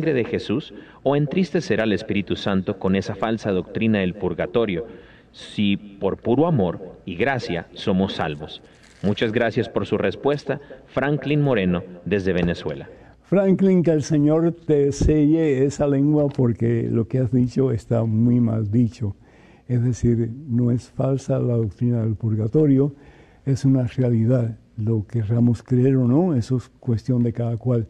[0.00, 0.72] sangre de Jesús
[1.02, 4.86] o entristecerá al Espíritu Santo con esa falsa doctrina del purgatorio,
[5.30, 8.62] si por puro amor y gracia somos salvos?
[9.02, 12.88] Muchas gracias por su respuesta, Franklin Moreno, desde Venezuela.
[13.24, 18.40] Franklin, que el Señor te selle esa lengua porque lo que has dicho está muy
[18.40, 19.16] mal dicho.
[19.68, 22.94] Es decir, no es falsa la doctrina del purgatorio,
[23.44, 24.56] es una realidad.
[24.78, 27.86] Lo que queramos creer o no, eso es cuestión de cada cual.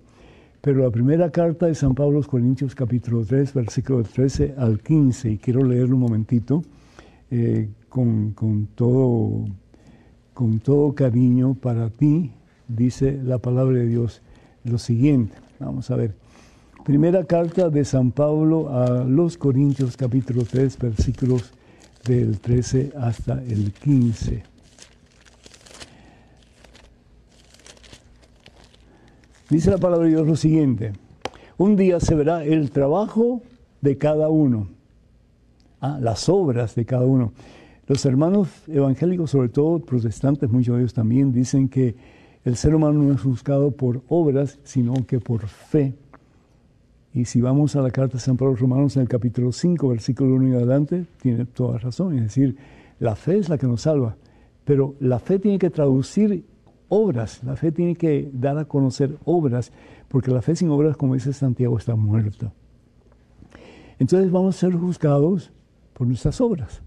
[0.61, 4.81] Pero la primera carta de San Pablo a los Corintios capítulo 3, versículo 13 al
[4.81, 6.63] 15, y quiero leerlo un momentito
[7.31, 9.47] eh, con, con, todo,
[10.35, 12.33] con todo cariño para ti,
[12.69, 14.21] dice la palabra de Dios
[14.65, 15.35] lo siguiente.
[15.59, 16.15] Vamos a ver.
[16.85, 21.53] Primera carta de San Pablo a los Corintios capítulo 3, versículos
[22.05, 24.50] del 13 hasta el 15.
[29.51, 30.93] Dice la palabra de Dios lo siguiente,
[31.59, 33.43] un día se verá el trabajo
[33.81, 34.69] de cada uno,
[35.81, 37.33] ah, las obras de cada uno.
[37.89, 41.97] Los hermanos evangélicos, sobre todo protestantes, muchos de ellos también dicen que
[42.45, 45.95] el ser humano no es juzgado por obras, sino que por fe.
[47.13, 50.37] Y si vamos a la carta de San Pablo Romanos en el capítulo 5, versículo
[50.37, 52.17] 1 y adelante, tiene toda razón.
[52.17, 52.57] Es decir,
[53.01, 54.15] la fe es la que nos salva.
[54.65, 56.45] Pero la fe tiene que traducir
[56.91, 59.73] obras, la fe tiene que dar a conocer obras,
[60.09, 62.53] porque la fe sin obras, como dice Santiago, está muerta.
[63.99, 65.53] Entonces vamos a ser juzgados
[65.95, 66.83] por nuestras obras.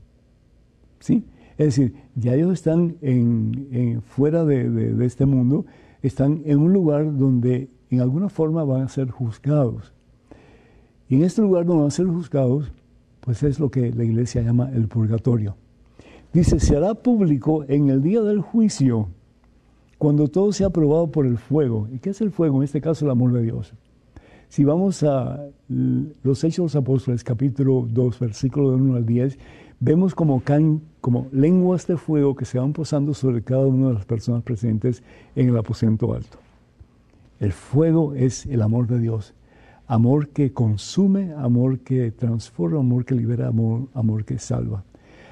[1.00, 1.26] ¿Sí?
[1.58, 5.66] Es decir, ya ellos están en, fuera de, este mundo,
[6.02, 9.94] están en un lugar donde en alguna forma van a ser juzgados.
[11.08, 12.72] Y en este lugar donde van a ser juzgados,
[13.22, 15.56] pues es lo que la iglesia llama el purgatorio.
[16.34, 19.10] Dice, se hará público en el día del juicio
[19.98, 21.88] cuando todo sea aprobado por el fuego.
[21.92, 22.58] ¿Y qué es el fuego?
[22.58, 23.74] En este caso, el amor de Dios.
[24.50, 29.40] Si vamos a los Hechos de los Apóstoles, capítulo 2, versículo 1 al 10,
[29.80, 33.94] vemos como caen como lenguas de fuego que se van posando sobre cada una de
[33.96, 35.02] las personas presentes
[35.36, 36.38] en el aposento alto.
[37.40, 39.34] El fuego es el amor de Dios.
[39.88, 44.84] Amor que consume, amor que transforma, amor que libera, amor, amor que salva.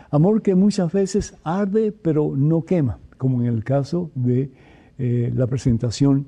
[0.09, 4.51] Amor que muchas veces arde pero no quema como en el caso de
[4.97, 6.25] eh, la presentación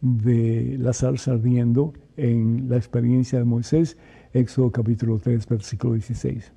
[0.00, 3.96] de la salsa ardiendo en la experiencia de Moisés,
[4.32, 6.52] Éxodo capítulo 3, versículo 16.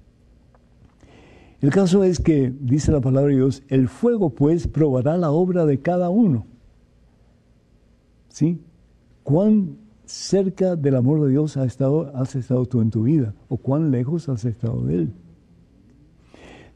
[1.61, 5.67] El caso es que, dice la palabra de Dios, el fuego pues probará la obra
[5.67, 6.47] de cada uno.
[8.29, 8.59] ¿Sí?
[9.21, 13.35] ¿Cuán cerca del amor de Dios has estado, has estado tú en tu vida?
[13.49, 15.13] ¿O cuán lejos has estado de Él?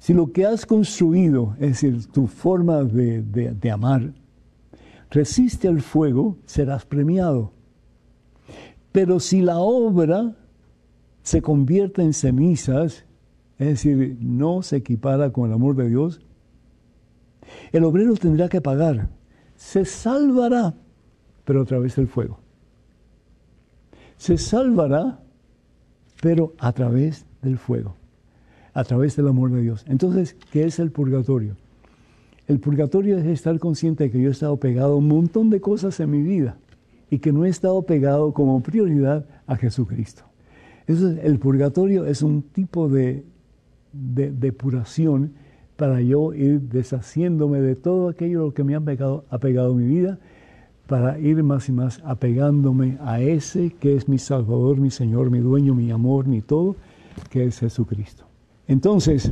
[0.03, 4.11] Si lo que has construido, es decir, tu forma de, amar,
[5.09, 7.53] resiste al fuego, serás premiado.
[8.91, 10.35] Pero si la obra
[11.21, 13.05] se convierte en cenizas,
[13.57, 16.19] es decir, no se equipara con el amor de Dios,
[17.71, 19.07] el obrero tendrá que pagar.
[19.55, 20.73] Se salvará,
[21.45, 22.39] pero a través del fuego.
[24.17, 25.21] Se salvará,
[26.21, 28.02] pero a través del fuego
[28.73, 29.85] a través del amor de Dios.
[29.87, 31.55] Entonces, ¿qué es el purgatorio?
[32.47, 35.61] El purgatorio es estar consciente de que yo he estado pegado a un montón de
[35.61, 36.57] cosas en mi vida
[37.09, 40.23] y que no he estado pegado como prioridad a Jesucristo.
[40.87, 43.23] Entonces, el purgatorio es un tipo de,
[43.93, 45.33] depuración
[45.75, 50.19] para yo ir deshaciéndome de todo aquello que me ha pegado, ha pegado mi vida,
[50.87, 55.39] para ir más y más apegándome a ese que es mi Salvador, mi Señor, mi
[55.39, 56.75] dueño, mi amor, mi todo,
[57.29, 58.32] que es Jesucristo.
[58.67, 59.31] Entonces,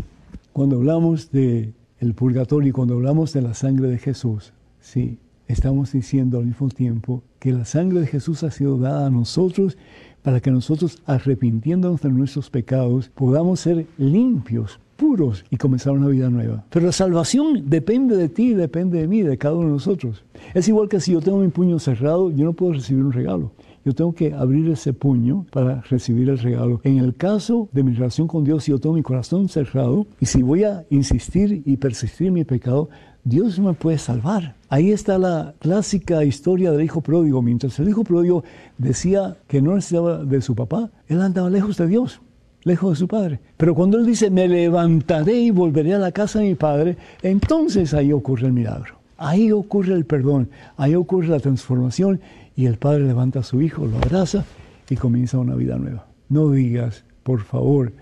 [0.53, 5.93] cuando hablamos de el purgatorio y cuando hablamos de la sangre de Jesús, sí, estamos
[5.93, 9.77] diciendo al mismo tiempo que la sangre de Jesús ha sido dada a nosotros
[10.21, 16.29] para que nosotros, arrepintiéndonos de nuestros pecados, podamos ser limpios, puros y comenzar una vida
[16.29, 16.65] nueva.
[16.69, 20.23] Pero la salvación depende de ti, depende de mí, de cada uno de nosotros.
[20.53, 23.51] Es igual que si yo tengo mi puño cerrado, yo no puedo recibir un regalo
[23.83, 26.81] yo tengo que abrir ese puño para recibir el regalo.
[26.83, 30.25] En el caso de mi relación con Dios, si yo tengo mi corazón cerrado y
[30.25, 32.89] si voy a insistir y persistir en mi pecado,
[33.23, 34.55] Dios me puede salvar.
[34.69, 37.41] Ahí está la clásica historia del hijo pródigo.
[37.41, 38.43] Mientras el hijo pródigo
[38.77, 42.21] decía que no necesitaba de su papá, él andaba lejos de Dios,
[42.63, 43.39] lejos de su padre.
[43.57, 47.93] Pero cuando él dice, me levantaré y volveré a la casa de mi padre, entonces
[47.93, 48.95] ahí ocurre el milagro.
[49.17, 52.19] Ahí ocurre el perdón, ahí ocurre la transformación
[52.55, 54.45] y el padre levanta a su hijo, lo abraza
[54.89, 56.07] y comienza una vida nueva.
[56.29, 57.93] No digas, por favor,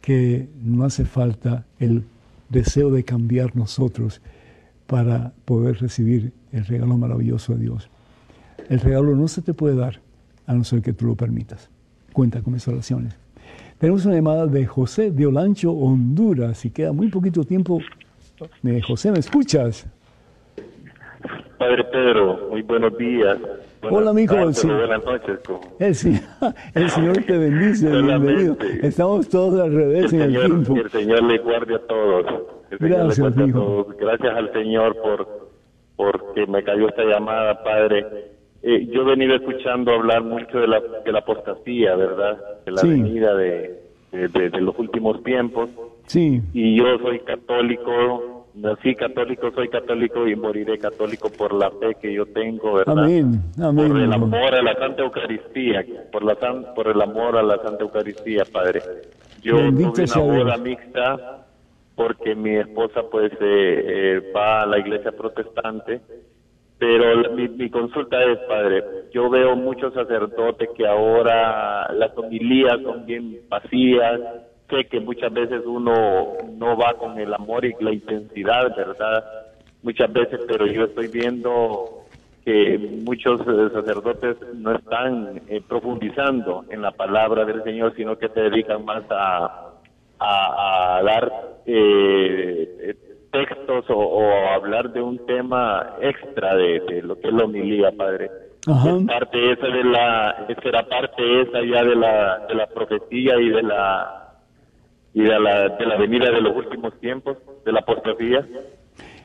[0.00, 2.04] que no hace falta el
[2.48, 4.20] deseo de cambiar nosotros
[4.86, 7.88] para poder recibir el regalo maravilloso de Dios.
[8.68, 10.00] El regalo no se te puede dar
[10.46, 11.70] a no ser que tú lo permitas.
[12.12, 13.16] Cuenta con mis oraciones.
[13.78, 17.80] Tenemos una llamada de José de Olancho, Honduras, y queda muy poquito tiempo.
[18.64, 19.86] Eh, José, ¿me escuchas?
[21.58, 23.38] Padre Pedro, muy buenos días.
[23.90, 24.34] Hola, amigo.
[24.36, 24.64] buenas
[25.04, 25.40] noches.
[25.78, 28.56] El, Señor te bendice, bienvenido.
[28.82, 30.76] Estamos todos al revés en el tiempo.
[30.76, 32.26] el Señor le guarde a todos.
[32.70, 33.34] Gracias,
[33.98, 35.52] Gracias al Señor por
[35.96, 38.06] porque me cayó esta llamada, Padre.
[38.62, 42.38] Eh, yo he venido escuchando hablar mucho de la, de la apostasía, ¿verdad?
[42.64, 43.82] De la venida de,
[44.12, 45.68] de, los últimos tiempos.
[46.06, 46.40] Sí.
[46.54, 52.12] Y yo soy católico, nací católico, soy católico y moriré católico por la fe que
[52.12, 53.04] yo tengo, ¿verdad?
[53.04, 53.88] Amén, amén.
[53.88, 56.34] Por el amor a la Santa Eucaristía, por, la
[56.74, 58.82] por el amor a la Santa Eucaristía, Padre.
[59.42, 61.46] Yo tuve una boda mixta
[61.94, 66.00] porque mi esposa pues eh, eh, va a la iglesia protestante,
[66.78, 68.82] pero mi, mi, consulta es, Padre,
[69.12, 74.20] yo veo muchos sacerdotes que ahora las homilías son bien vacías,
[74.72, 79.24] sé que muchas veces uno no va con el amor y la intensidad, ¿verdad?
[79.82, 82.04] Muchas veces, pero yo estoy viendo
[82.44, 88.28] que muchos eh, sacerdotes no están eh, profundizando en la palabra del Señor, sino que
[88.28, 89.70] se dedican más a,
[90.18, 91.32] a, dar
[91.66, 92.96] eh,
[93.30, 98.30] textos o, hablar de un tema extra de, lo que es la homilía, Padre.
[99.06, 103.62] parte esa de la, era parte esa ya de la, de la profecía y de
[103.62, 104.21] la
[105.14, 108.46] y de la, de la venida de los últimos tiempos, de la apostasía?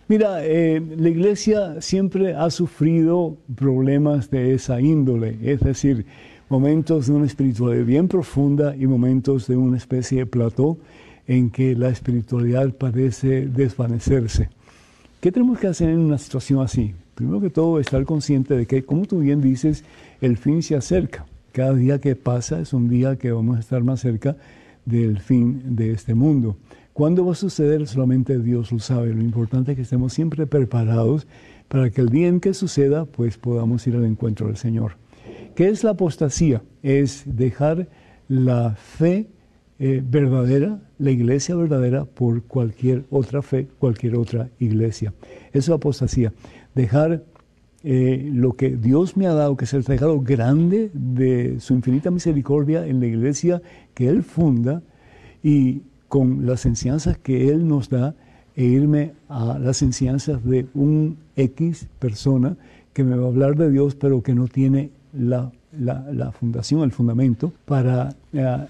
[0.07, 6.05] Mira, eh, la iglesia siempre ha sufrido problemas de esa índole, es decir,
[6.49, 10.77] momentos de una espiritualidad bien profunda y momentos de una especie de plató
[11.27, 14.49] en que la espiritualidad parece desvanecerse.
[15.19, 16.93] ¿Qué tenemos que hacer en una situación así?
[17.15, 19.83] Primero que todo, estar consciente de que, como tú bien dices,
[20.21, 21.25] el fin se acerca.
[21.51, 24.37] Cada día que pasa es un día que vamos a estar más cerca
[24.87, 26.55] del fin de este mundo.
[26.93, 27.85] ¿Cuándo va a suceder?
[27.87, 29.13] Solamente Dios lo sabe.
[29.13, 31.27] Lo importante es que estemos siempre preparados
[31.67, 34.93] para que el día en que suceda, pues podamos ir al encuentro del Señor.
[35.55, 36.63] ¿Qué es la apostasía?
[36.81, 37.89] Es dejar
[38.29, 39.27] la fe
[39.79, 45.13] eh, verdadera, la iglesia verdadera, por cualquier otra fe, cualquier otra iglesia.
[45.51, 46.33] Eso es apostasía.
[46.73, 47.23] Dejar
[47.83, 52.09] eh, lo que Dios me ha dado, que es el regalo grande de su infinita
[52.11, 53.61] misericordia en la iglesia
[53.93, 54.81] que Él funda
[55.43, 58.15] y con las enseñanzas que Él nos da
[58.55, 62.57] e irme a las enseñanzas de un X persona
[62.93, 66.91] que me va a hablar de Dios pero que no tiene la, la, fundación, el
[66.91, 68.65] fundamento para eh,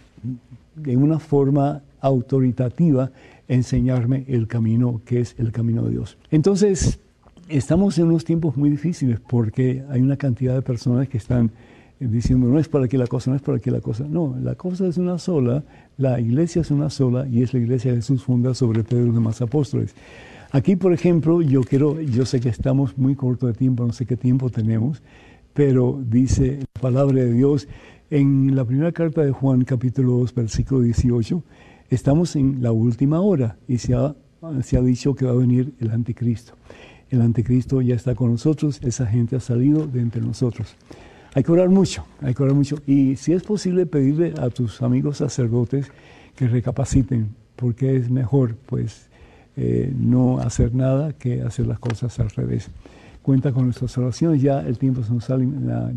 [0.75, 3.12] de una forma autoritativa
[3.48, 6.18] enseñarme el camino que es el camino de Dios.
[6.31, 7.00] Entonces,
[7.49, 11.51] estamos en unos tiempos muy difíciles porque hay una cantidad de personas que están
[11.99, 14.05] diciendo no es para aquí la cosa, no es para aquí la cosa.
[14.07, 15.63] No, la cosa es una sola,
[15.97, 19.05] la iglesia es una sola y es la iglesia de Jesús funda sobre Pedro y
[19.07, 19.95] los demás apóstoles.
[20.51, 24.05] Aquí, por ejemplo, yo quiero, yo sé que estamos muy corto de tiempo, no sé
[24.05, 25.01] qué tiempo tenemos,
[25.53, 27.67] pero dice la palabra de Dios
[28.09, 31.43] en la primera carta de Juan, capítulo 2, versículo 18,
[31.89, 34.15] estamos en la última hora y se ha,
[34.61, 36.53] se ha dicho que va a venir el anticristo.
[37.09, 40.75] El anticristo ya está con nosotros, esa gente ha salido de entre nosotros.
[41.33, 42.77] Hay que orar mucho, hay que orar mucho.
[42.86, 45.91] Y si es posible pedirle a tus amigos sacerdotes
[46.36, 49.08] que recapaciten, porque es mejor pues
[49.55, 52.70] eh, no hacer nada que hacer las cosas al revés.
[53.22, 55.38] Cuenta con nuestras oraciones, ya el tiempo se nos ha,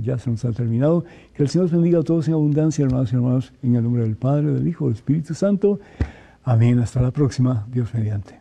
[0.02, 1.04] ya se nos ha terminado.
[1.34, 4.16] Que el Señor bendiga a todos en abundancia, hermanos y hermanos, en el nombre del
[4.16, 5.78] Padre, del Hijo, del Espíritu Santo.
[6.42, 6.80] Amén.
[6.80, 7.66] Hasta la próxima.
[7.70, 8.40] Dios mediante.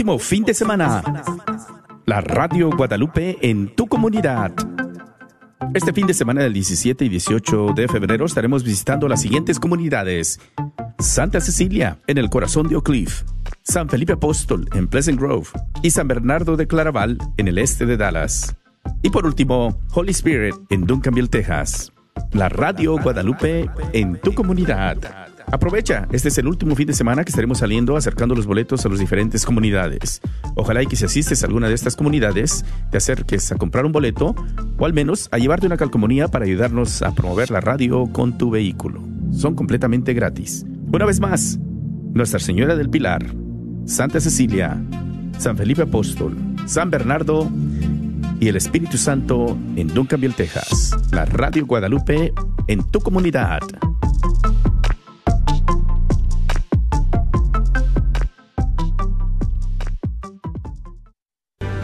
[0.00, 1.02] Último fin de semana.
[2.06, 4.50] La Radio Guadalupe en tu comunidad.
[5.74, 10.40] Este fin de semana del 17 y 18 de febrero estaremos visitando las siguientes comunidades.
[10.98, 13.24] Santa Cecilia, en el corazón de Oak Cliff.
[13.62, 15.48] San Felipe Apóstol, en Pleasant Grove.
[15.82, 18.56] Y San Bernardo de Claraval, en el este de Dallas.
[19.02, 21.92] Y por último, Holy Spirit, en Duncanville, Texas.
[22.32, 25.29] La Radio Guadalupe en tu comunidad.
[25.52, 28.88] Aprovecha, este es el último fin de semana que estaremos saliendo acercando los boletos a
[28.88, 30.20] las diferentes comunidades.
[30.54, 33.90] Ojalá y que si asistes a alguna de estas comunidades, te acerques a comprar un
[33.90, 34.36] boleto
[34.78, 38.50] o al menos a llevarte una calcomanía para ayudarnos a promover la radio con tu
[38.50, 39.02] vehículo.
[39.32, 40.64] Son completamente gratis.
[40.92, 41.58] Una vez más,
[42.12, 43.24] Nuestra Señora del Pilar,
[43.86, 44.80] Santa Cecilia,
[45.38, 47.50] San Felipe Apóstol, San Bernardo
[48.38, 50.96] y el Espíritu Santo en Duncanville, Texas.
[51.10, 52.32] La Radio Guadalupe
[52.68, 53.60] en tu comunidad.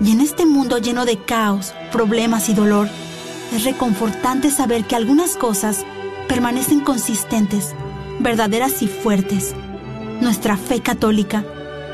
[0.00, 2.88] y en este mundo lleno de caos, problemas y dolor,
[3.54, 5.84] es reconfortante saber que algunas cosas
[6.28, 7.74] permanecen consistentes,
[8.18, 9.54] verdaderas y fuertes.
[10.20, 11.44] Nuestra fe católica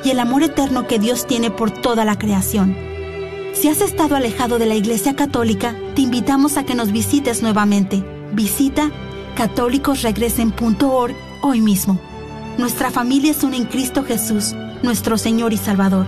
[0.04, 2.76] y el amor eterno que Dios tiene por toda la creación.
[3.52, 8.02] Si has estado alejado de la Iglesia Católica, te invitamos a que nos visites nuevamente.
[8.32, 8.90] Visita
[9.36, 12.00] católicosregresen.org hoy mismo.
[12.58, 16.06] Nuestra familia es una en Cristo Jesús, nuestro Señor y Salvador.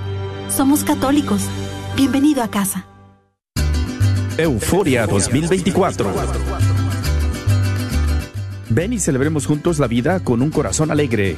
[0.48, 1.42] Somos católicos
[1.96, 2.86] Bienvenido a casa.
[4.36, 6.12] Euforia 2024.
[8.70, 11.36] Ven y celebremos juntos la vida con un corazón alegre.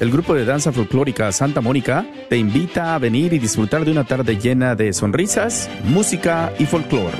[0.00, 4.02] El grupo de danza folclórica Santa Mónica te invita a venir y disfrutar de una
[4.02, 7.16] tarde llena de sonrisas, música y folclore.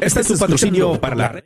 [0.00, 1.42] Este es su patrocinio para la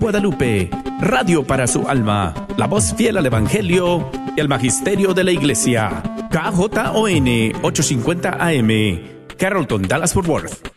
[0.00, 5.30] Guadalupe, radio para su alma, la voz fiel al Evangelio y al Magisterio de la
[5.30, 6.02] Iglesia.
[6.30, 7.28] KJON
[7.62, 9.02] 850 AM,
[9.38, 10.68] Carrollton, Dallas Fort Worth.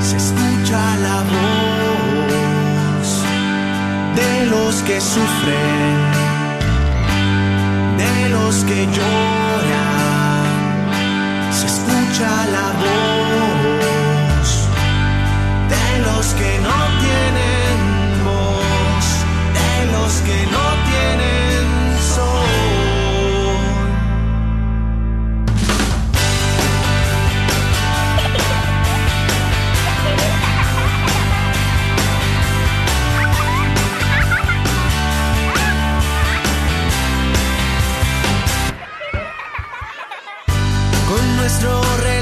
[0.00, 3.08] Se escucha la voz
[4.16, 5.98] de los que sufren,
[7.98, 10.46] de los que lloran.
[11.52, 13.11] Se escucha la voz
[20.50, 21.66] no tienen
[22.14, 22.48] sol.
[41.36, 42.21] Nuestro relativismo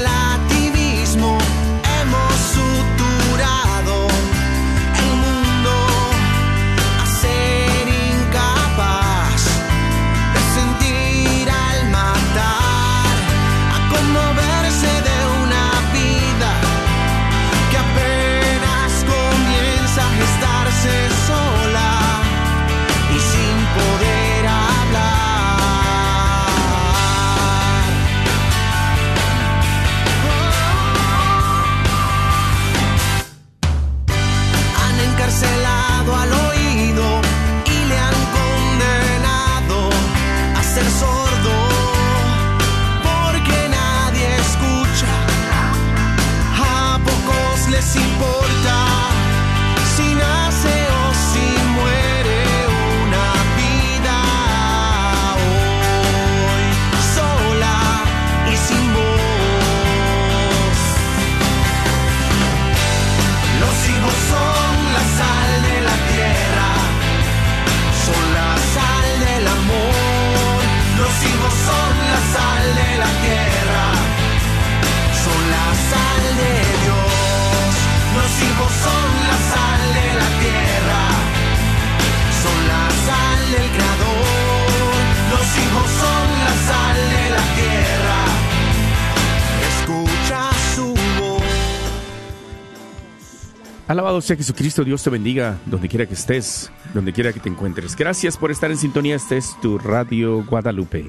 [94.11, 97.95] Alabado sea Jesucristo, Dios te bendiga donde quiera que estés, donde quiera que te encuentres.
[97.95, 99.15] Gracias por estar en sintonía.
[99.15, 101.05] Este es tu Radio Guadalupe,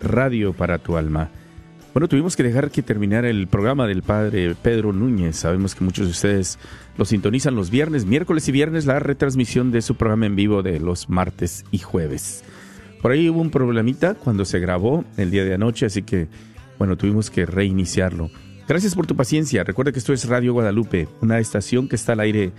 [0.00, 1.30] radio para tu alma.
[1.94, 5.36] Bueno, tuvimos que dejar que terminara el programa del padre Pedro Núñez.
[5.36, 6.58] Sabemos que muchos de ustedes
[6.96, 10.80] lo sintonizan los viernes, miércoles y viernes, la retransmisión de su programa en vivo de
[10.80, 12.42] los martes y jueves.
[13.02, 16.26] Por ahí hubo un problemita cuando se grabó el día de anoche, así que,
[16.76, 18.32] bueno, tuvimos que reiniciarlo.
[18.72, 19.64] Gracias por tu paciencia.
[19.64, 22.52] Recuerda que esto es Radio Guadalupe, una estación que está al aire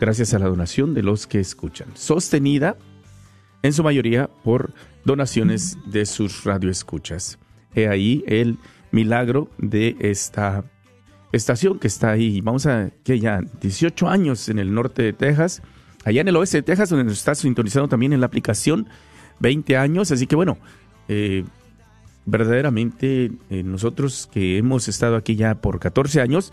[0.00, 2.76] gracias a la donación de los que escuchan, sostenida
[3.62, 7.38] en su mayoría por donaciones de sus radioescuchas.
[7.72, 8.58] He ahí el
[8.90, 10.64] milagro de esta
[11.30, 12.40] estación que está ahí.
[12.40, 15.62] Vamos a que ya 18 años en el norte de Texas,
[16.04, 18.88] allá en el oeste de Texas, donde nos está sintonizando también en la aplicación,
[19.38, 20.10] 20 años.
[20.10, 20.58] Así que bueno,
[21.06, 21.44] eh,
[22.26, 26.52] verdaderamente eh, nosotros que hemos estado aquí ya por 14 años,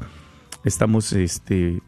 [0.64, 1.82] estamos este,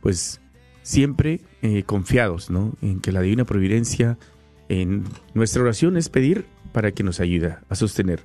[0.00, 0.40] pues
[0.82, 2.74] siempre eh, confiados ¿no?
[2.82, 4.18] en que la divina providencia
[4.68, 8.24] en nuestra oración es pedir para que nos ayude a sostener.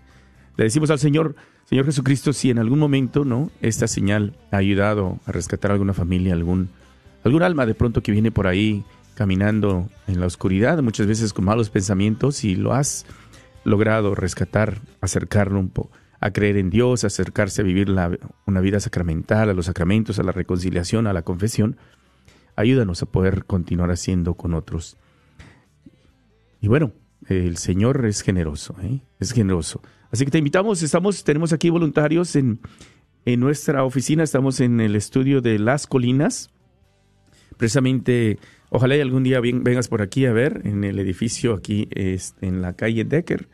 [0.56, 5.20] Le decimos al Señor, Señor Jesucristo, si en algún momento no esta señal ha ayudado
[5.26, 6.70] a rescatar a alguna familia, algún,
[7.24, 8.84] algún alma de pronto que viene por ahí
[9.16, 13.06] caminando en la oscuridad, muchas veces con malos pensamientos, y lo has,
[13.68, 17.94] logrado rescatar, acercarlo un poco a creer en Dios, acercarse a vivir
[18.46, 21.78] una vida sacramental, a los sacramentos, a la reconciliación, a la confesión,
[22.56, 24.98] ayúdanos a poder continuar haciendo con otros.
[26.60, 26.94] Y bueno,
[27.28, 29.02] el Señor es generoso, ¿eh?
[29.20, 29.82] es generoso.
[30.12, 32.62] Así que te invitamos, estamos, tenemos aquí voluntarios en,
[33.26, 36.50] en nuestra oficina, estamos en el estudio de Las Colinas,
[37.58, 42.62] precisamente, ojalá y algún día vengas por aquí a ver, en el edificio aquí en
[42.62, 43.48] la calle Decker,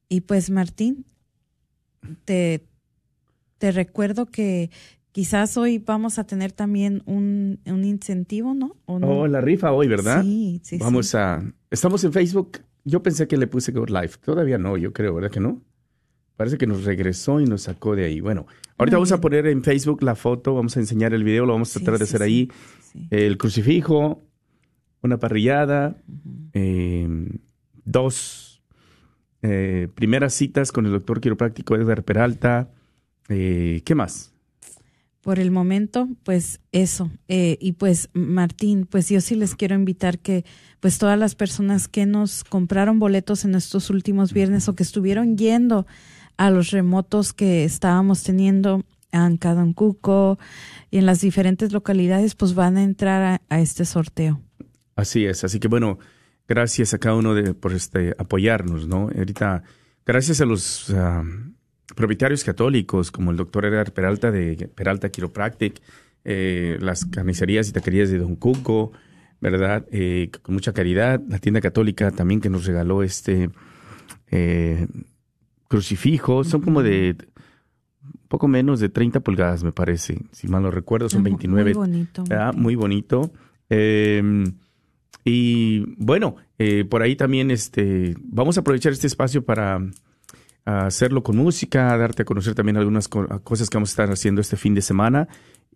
[0.08, 1.04] Y pues, Martín,
[2.24, 2.66] te,
[3.58, 4.70] te recuerdo que
[5.12, 8.76] quizás hoy vamos a tener también un, un incentivo, ¿no?
[8.86, 10.22] Oh, la rifa hoy, ¿verdad?
[10.22, 10.78] Sí, sí.
[10.78, 11.42] Vamos a...
[11.70, 12.58] Estamos en Facebook.
[12.84, 14.12] Yo pensé que le puse Go Live.
[14.24, 15.62] Todavía no, yo creo, ¿verdad que no?
[16.40, 18.20] Parece que nos regresó y nos sacó de ahí.
[18.20, 18.46] Bueno,
[18.78, 21.76] ahorita vamos a poner en Facebook la foto, vamos a enseñar el video, lo vamos
[21.76, 22.50] a tratar de hacer ahí.
[23.10, 24.22] El crucifijo,
[25.02, 25.98] una parrillada,
[26.54, 27.28] em,
[27.84, 28.62] dos
[29.42, 32.70] eh, primeras citas con el doctor quiropráctico Edgar Peralta.
[33.28, 34.32] Eh, ¿Qué más?
[35.20, 37.10] Por el momento, pues eso.
[37.28, 40.46] Eh, y pues Martín, pues yo sí les quiero invitar que
[40.80, 45.36] pues todas las personas que nos compraron boletos en estos últimos viernes o que estuvieron
[45.36, 45.86] yendo
[46.40, 50.38] a los remotos que estábamos teniendo en Cuco
[50.90, 54.40] y en las diferentes localidades, pues van a entrar a, este sorteo.
[54.96, 55.98] Así es, así que bueno,
[56.48, 59.10] gracias a cada uno de, por este apoyarnos, ¿no?
[59.14, 59.64] Ahorita,
[60.06, 61.22] gracias a los ah,
[61.94, 65.82] propietarios católicos, como el doctor Edgar Peralta de Peralta Chiropractic,
[66.24, 68.92] eh, las carnicerías y taquerías de Don Cuco,
[69.42, 69.84] ¿verdad?
[69.92, 73.50] Eh, con mucha caridad, la tienda católica también que nos regaló este
[74.30, 74.86] eh,
[75.70, 77.16] crucifijos, son como de
[78.26, 81.74] poco menos de 30 pulgadas, me parece, si mal no recuerdo, son 29.
[81.74, 82.24] Muy bonito.
[82.56, 83.32] Muy bonito.
[83.68, 84.44] Em,
[85.24, 89.80] y bueno, eh, por ahí también este, vamos a aprovechar este espacio para
[90.64, 94.56] hacerlo con música, darte a conocer también algunas cosas que vamos a estar haciendo este
[94.56, 95.28] fin de semana.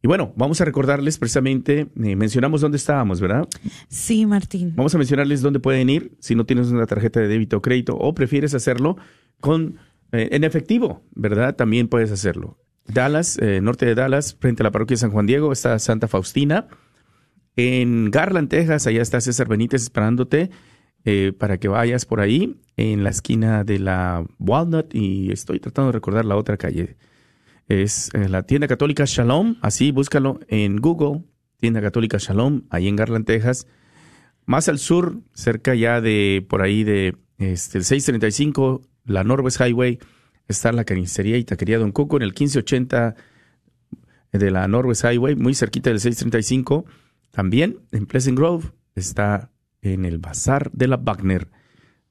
[0.01, 3.47] Y bueno, vamos a recordarles precisamente, eh, mencionamos dónde estábamos, ¿verdad?
[3.89, 4.73] Sí, Martín.
[4.75, 7.97] Vamos a mencionarles dónde pueden ir si no tienes una tarjeta de débito o crédito
[7.97, 8.95] o prefieres hacerlo
[9.41, 9.77] con
[10.13, 11.55] eh, en efectivo, ¿verdad?
[11.55, 12.57] También puedes hacerlo.
[12.93, 16.07] Dallas, eh, norte de Dallas, frente a la parroquia de San Juan Diego, está Santa
[16.07, 16.67] Faustina.
[17.55, 20.49] En Garland, Texas, allá está César Benítez esperándote
[21.39, 25.93] para que vayas por ahí, en la esquina de la Walnut, y estoy tratando de
[25.93, 26.97] recordar la otra calle
[27.69, 31.23] es eh, la tienda católica Shalom, así búscalo en Google,
[31.57, 33.67] tienda católica Shalom, ahí en Garland, Texas.
[34.45, 39.99] Más al sur, cerca ya de por ahí de este, el 635, la Northwest Highway,
[40.49, 43.15] está la carnicería y taquería Don Coco en el 1580
[44.33, 46.85] de la Northwest Highway, muy cerquita del 635.
[47.31, 51.47] También en Pleasant Grove está en el Bazar de la Wagner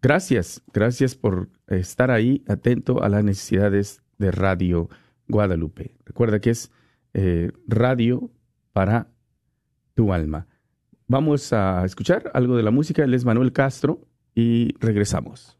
[0.02, 4.88] Gracias, gracias por estar ahí atento a las necesidades de Radio
[5.28, 5.94] Guadalupe.
[6.04, 6.72] Recuerda que es
[7.14, 8.30] eh, radio
[8.72, 9.08] para
[10.00, 10.46] tu alma.
[11.08, 13.04] Vamos a escuchar algo de la música.
[13.04, 14.00] Él es Manuel Castro
[14.34, 15.58] y regresamos.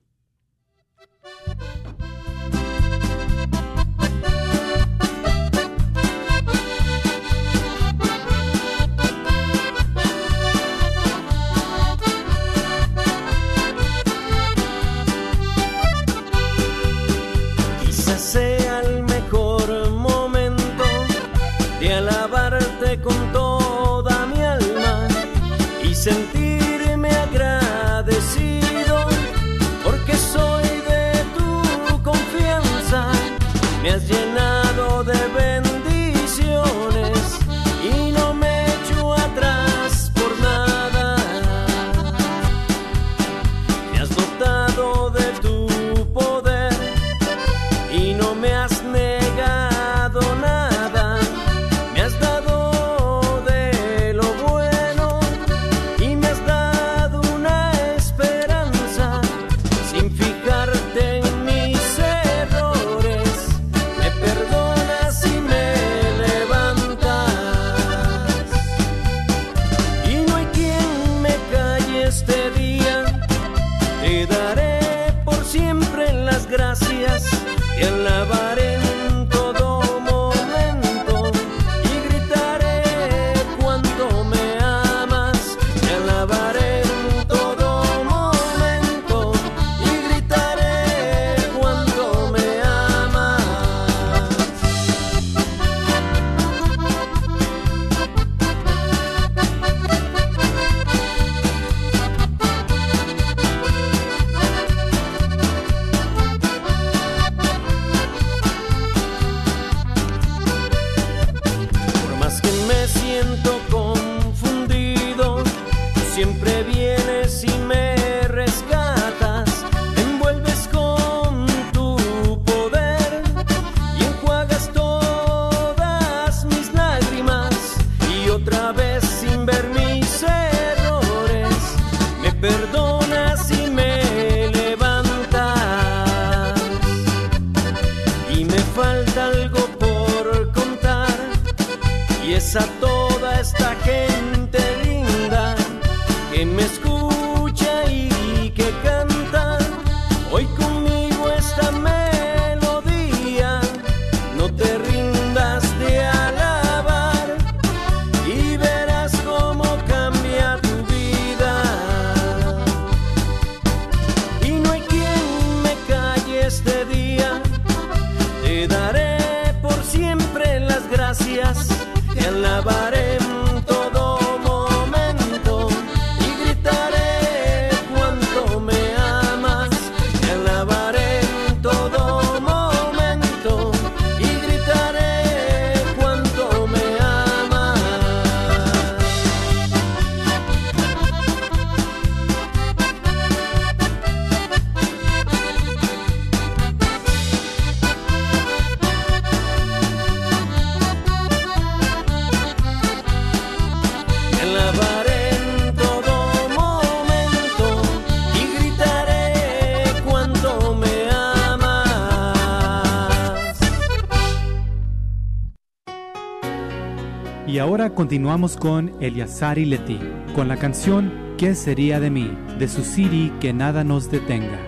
[218.01, 220.01] Continuamos con Eliazar Leti,
[220.35, 222.35] con la canción ¿Qué sería de mí?
[222.59, 224.59] de su CD Que nada nos detenga.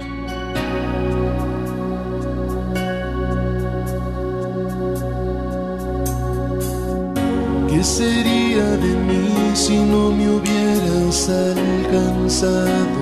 [7.71, 13.01] ¿Qué sería de mí si no me hubieras alcanzado?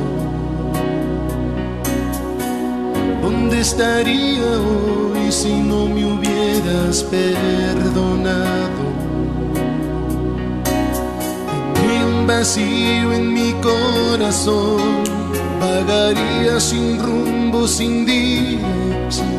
[3.20, 8.99] ¿Dónde estaría hoy si no me hubieras perdonado?
[12.30, 15.02] Vacío en mi corazón,
[15.60, 19.30] vagaría sin rumbo, sin dirección.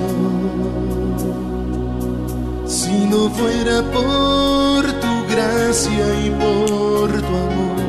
[2.78, 7.80] Si no fuera por tu gracia y por tu amor,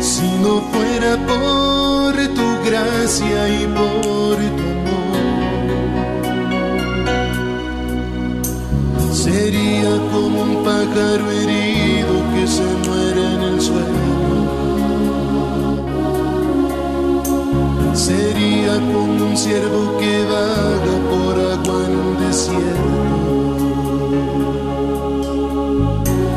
[0.00, 4.66] si no fuera por tu gracia y por tu
[9.26, 10.35] Sería como
[10.86, 13.86] pájaro herido que se muere en el suelo.
[17.94, 22.90] Sería como un ciervo que vaga por agua en un desierto.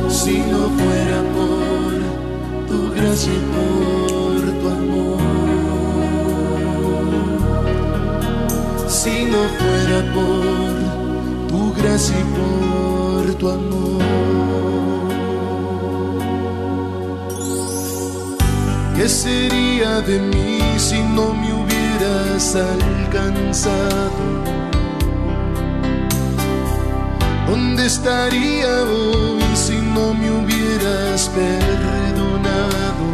[0.10, 1.92] Si no fuera por
[2.68, 5.20] tu gracia y por tu amor.
[8.88, 10.74] Si no fuera por
[11.50, 14.39] tu gracia y por tu amor.
[19.00, 24.44] ¿Qué sería de mí si no me hubieras alcanzado?
[27.48, 33.06] ¿Dónde estaría hoy si no me hubieras perdonado?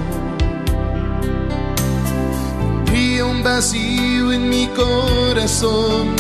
[2.58, 6.15] Tendría un vacío en mi corazón,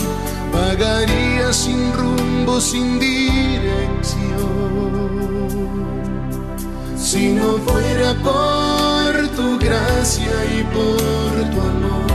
[0.51, 3.65] pagaría sin rumbo, sin dirección
[7.05, 12.07] si no fuera por tu gracia y por tu amor,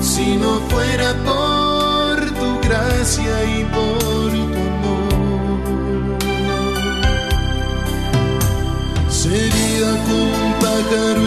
[0.00, 6.18] si no fuera por tu gracia y por tu amor,
[9.10, 11.22] sería como un pájaro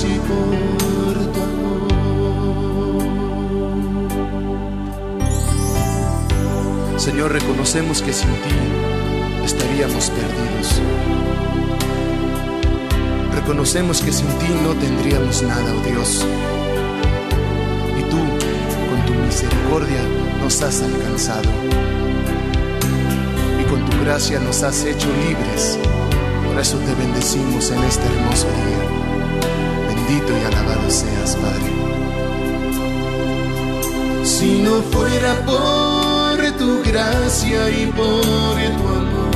[0.00, 1.82] y por tu amor.
[6.96, 8.54] Señor, reconocemos que sin ti
[9.44, 10.80] estaríamos perdidos.
[13.34, 16.26] Reconocemos que sin ti no tendríamos nada, oh Dios.
[17.98, 20.02] Y tú, con tu misericordia,
[20.40, 21.50] nos has alcanzado.
[23.60, 25.78] Y con tu gracia nos has hecho libres.
[26.46, 29.01] Por eso te bendecimos en este hermoso día.
[30.12, 31.72] Bendito y alabado seas, Padre.
[34.24, 39.32] Si no fuera por tu gracia y por tu amor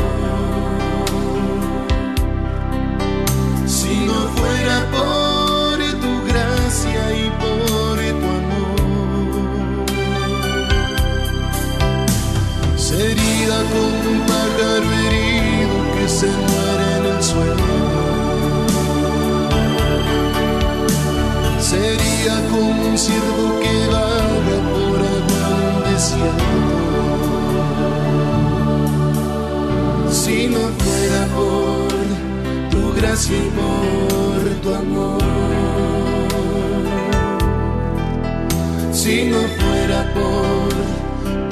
[4.93, 9.87] por tu gracia y por tu amor.
[12.77, 14.86] Sería como un pájaro
[22.35, 26.49] como un siervo que vaga por algún desierto.
[30.11, 31.89] Si no fuera por
[32.71, 35.23] tu gracia y por tu amor.
[38.93, 40.69] Si no fuera por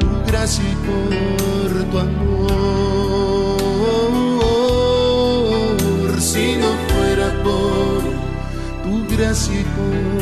[0.00, 2.54] tu gracia y por tu amor.
[6.20, 8.02] Si no fuera por
[8.82, 10.13] tu gracia y por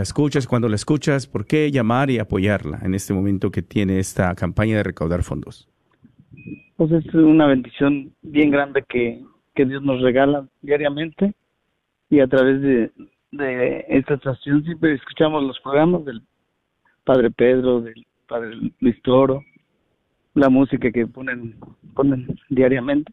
[0.03, 0.45] escuchas?
[0.45, 1.25] ¿Cuándo la escuchas?
[1.25, 5.67] ¿Por qué llamar y apoyarla en este momento que tiene esta campaña de recaudar fondos?
[6.77, 9.23] Pues es una bendición bien grande que,
[9.55, 11.33] que Dios nos regala diariamente
[12.11, 12.91] y a través de,
[13.31, 16.21] de esta estación siempre escuchamos los programas del
[17.05, 19.41] Padre Pedro, del Padre Luis Toro,
[20.35, 21.55] la música que ponen,
[21.95, 23.11] ponen diariamente.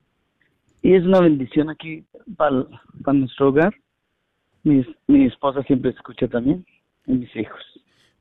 [0.83, 2.05] Y es una bendición aquí
[2.37, 2.66] para,
[3.12, 3.74] nuestro hogar.
[4.64, 6.64] Mi, mi esposa siempre escucha también,
[7.07, 7.61] y mis hijos.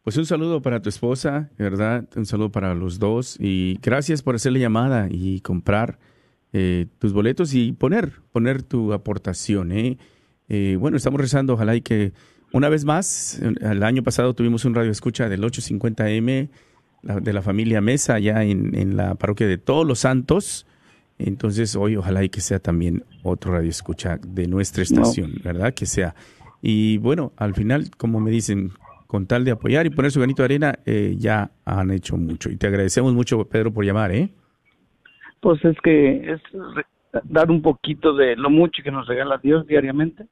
[0.03, 2.07] Pues un saludo para tu esposa, ¿verdad?
[2.15, 5.99] Un saludo para los dos y gracias por hacerle llamada y comprar
[6.53, 9.71] eh, tus boletos y poner, poner tu aportación.
[9.71, 9.99] ¿eh?
[10.49, 10.75] ¿eh?
[10.79, 12.13] bueno, estamos rezando, ojalá y que
[12.51, 16.49] una vez más, el año pasado tuvimos un radio escucha del 850M
[17.21, 20.65] de la familia Mesa allá en, la parroquia de Todos los Santos.
[21.27, 25.73] Entonces hoy ojalá y que sea también otro radio escucha de nuestra estación, ¿verdad?
[25.73, 26.15] Que sea.
[26.61, 28.71] Y bueno, al final, como me dicen,
[29.07, 32.49] con tal de apoyar y poner su granito de arena, eh, ya han hecho mucho.
[32.49, 34.29] Y te agradecemos mucho, Pedro, por llamar, ¿eh?
[35.41, 36.41] Pues es que es
[37.23, 40.27] dar un poquito de lo mucho que nos regala Dios diariamente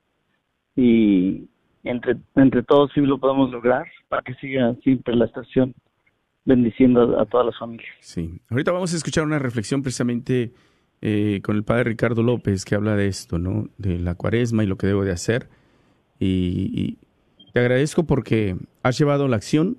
[0.76, 1.50] y
[1.84, 5.74] entre, entre todos sí lo podemos lograr para que siga siempre la estación
[6.46, 7.94] bendiciendo a, todas las familias.
[8.00, 10.54] Sí, ahorita vamos a escuchar una reflexión precisamente
[11.02, 13.70] eh, con el padre Ricardo López que habla de esto, ¿no?
[13.78, 15.50] De la cuaresma y lo que debo de hacer.
[16.20, 16.98] Y,
[17.54, 19.78] te agradezco porque has llevado la acción,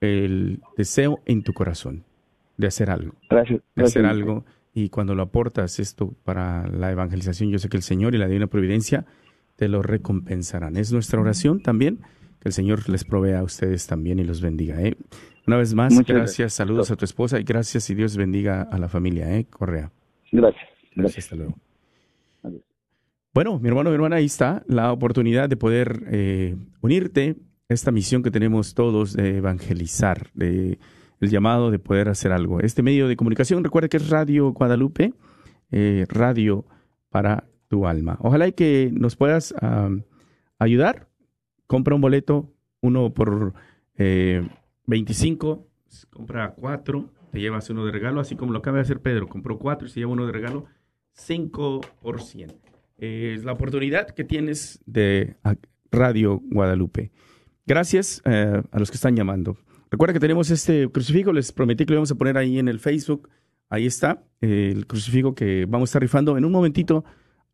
[0.00, 2.04] el deseo en tu corazón
[2.56, 3.14] de hacer algo.
[3.28, 3.62] Gracias.
[3.74, 4.44] De hacer algo.
[4.74, 8.26] Y cuando lo aportas esto para la evangelización, yo sé que el Señor y la
[8.28, 9.06] Divina Providencia
[9.56, 10.76] te lo recompensarán.
[10.76, 11.98] Es nuestra oración también,
[12.38, 14.80] que el Señor les provea a ustedes también y los bendiga.
[14.80, 14.96] ¿eh?
[15.48, 18.88] Una vez más, gracias, saludos a tu esposa y gracias y Dios bendiga a la
[18.88, 19.46] familia, ¿eh?
[19.46, 19.90] Correa.
[20.32, 20.68] Gracias.
[20.94, 21.54] Gracias, hasta luego.
[23.34, 27.36] Bueno, mi hermano, mi hermana, ahí está la oportunidad de poder eh, unirte
[27.68, 30.78] a esta misión que tenemos todos de evangelizar, de
[31.20, 32.60] el llamado de poder hacer algo.
[32.60, 35.12] Este medio de comunicación, recuerda que es Radio Guadalupe,
[35.70, 36.64] eh, radio
[37.10, 38.18] para tu alma.
[38.20, 39.54] Ojalá y que nos puedas
[40.58, 41.08] ayudar.
[41.66, 42.50] Compra un boleto,
[42.80, 43.52] uno por
[43.96, 44.48] eh,
[44.86, 45.66] 25,
[46.10, 49.58] compra cuatro, te llevas uno de regalo, así como lo acaba de hacer Pedro, compró
[49.58, 50.66] cuatro y se lleva uno de regalo,
[51.16, 52.54] 5%.
[52.98, 55.36] Es la oportunidad que tienes de
[55.90, 57.12] Radio Guadalupe.
[57.66, 59.56] Gracias eh, a los que están llamando.
[59.90, 62.80] Recuerda que tenemos este crucifijo, les prometí que lo vamos a poner ahí en el
[62.80, 63.28] Facebook.
[63.70, 67.04] Ahí está, el crucifijo que vamos a estar rifando en un momentito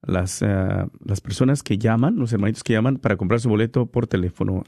[0.00, 4.06] las, eh, las personas que llaman, los hermanitos que llaman para comprar su boleto por
[4.06, 4.64] teléfono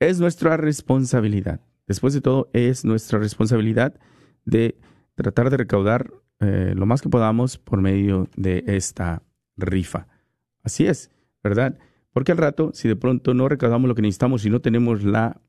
[0.00, 1.60] es nuestra responsabilidad.
[1.86, 3.98] Después de todo, es nuestra responsabilidad
[4.44, 4.78] de
[5.14, 9.22] tratar de recaudar eh, lo más que podamos por medio de esta
[9.56, 10.06] rifa.
[10.62, 11.10] Así es,
[11.42, 11.78] ¿verdad?
[12.12, 15.40] Porque al rato, si de pronto no recaudamos lo que necesitamos y no tenemos la,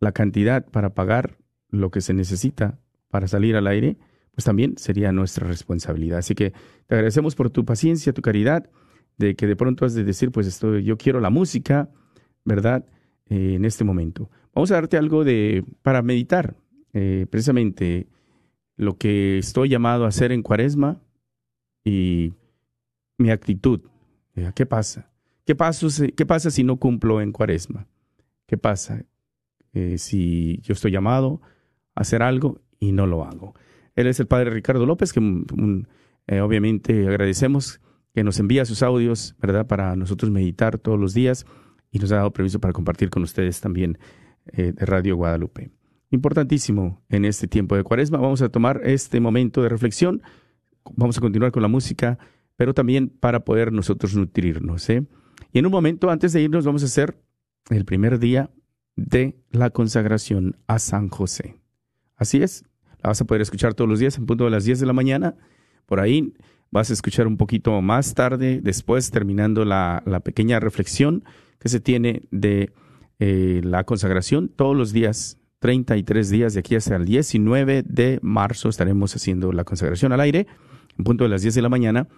[0.00, 1.38] la cantidad para pagar
[1.70, 2.78] lo que se necesita
[3.08, 3.98] para salir al aire,
[4.32, 6.18] pues también sería nuestra responsabilidad.
[6.18, 6.52] Así que
[6.86, 8.70] te agradecemos por tu paciencia, tu caridad,
[9.16, 11.90] de que de pronto has de decir, pues esto, yo quiero la música,
[12.44, 12.84] ¿verdad?
[13.30, 14.30] Eh, en este momento.
[14.54, 16.56] Vamos a darte algo de para meditar,
[16.92, 18.06] eh, precisamente
[18.76, 21.02] lo que estoy llamado a hacer en Cuaresma
[21.84, 22.32] y
[23.18, 23.80] mi actitud.
[24.34, 25.10] Eh, ¿Qué pasa?
[25.48, 27.86] ¿Qué pasa, ¿Qué pasa si no cumplo en Cuaresma?
[28.46, 29.06] ¿Qué pasa
[29.96, 31.40] si yo estoy llamado
[31.94, 33.54] a hacer algo y no lo hago?
[33.94, 35.86] Él es el padre Ricardo López, que mm,
[36.42, 37.80] obviamente agradecemos
[38.12, 39.66] que nos envía sus audios, ¿verdad?
[39.66, 41.46] Para nosotros meditar todos los días
[41.90, 43.96] y nos ha dado permiso para compartir con ustedes también
[44.52, 45.70] eh, de Radio Guadalupe.
[46.10, 48.18] Importantísimo en este tiempo de cuaresma.
[48.18, 50.20] Vamos a tomar este momento de reflexión.
[50.94, 52.18] Vamos a continuar con la música,
[52.56, 54.90] pero también para poder nosotros nutrirnos.
[54.90, 55.06] ¿eh?
[55.52, 57.20] Y en un momento, antes de irnos, vamos a hacer
[57.70, 58.50] el primer día
[58.96, 61.56] de la consagración a San José.
[62.16, 62.64] Así es,
[63.02, 64.92] la vas a poder escuchar todos los días en punto de las 10 de la
[64.92, 65.36] mañana.
[65.86, 66.34] Por ahí
[66.70, 71.24] vas a escuchar un poquito más tarde, después terminando la, la pequeña reflexión
[71.58, 72.72] que se tiene de
[73.20, 78.68] eh, la consagración todos los días, 33 días de aquí hasta el 19 de marzo
[78.68, 80.46] estaremos haciendo la consagración al aire,
[80.96, 82.08] en punto de las 10 de la mañana,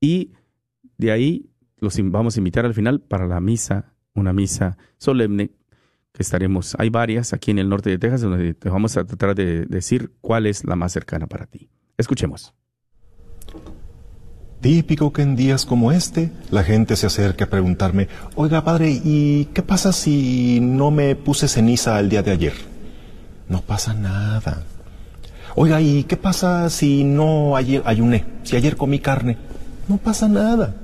[0.00, 0.32] y
[0.96, 1.50] de ahí
[1.84, 5.50] los vamos a invitar al final para la misa, una misa solemne
[6.12, 9.34] que estaremos, hay varias aquí en el norte de Texas, donde te vamos a tratar
[9.34, 11.68] de decir cuál es la más cercana para ti.
[11.98, 12.54] Escuchemos.
[14.60, 19.46] Típico que en días como este la gente se acerque a preguntarme, oiga padre, ¿y
[19.46, 22.54] qué pasa si no me puse ceniza el día de ayer?
[23.48, 24.62] No pasa nada.
[25.56, 28.24] Oiga, ¿y qué pasa si no ayer ayuné?
[28.44, 29.36] Si ayer comí carne,
[29.88, 30.76] no pasa nada.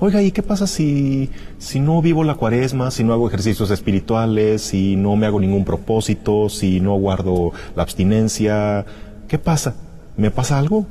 [0.00, 4.62] Oiga, ¿y qué pasa si, si no vivo la cuaresma, si no hago ejercicios espirituales,
[4.62, 8.84] si no me hago ningún propósito, si no guardo la abstinencia?
[9.26, 9.74] ¿Qué pasa?
[10.16, 10.86] ¿Me pasa algo?